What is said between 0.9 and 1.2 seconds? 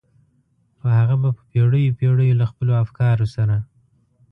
هغه